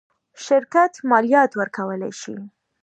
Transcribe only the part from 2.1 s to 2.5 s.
شي.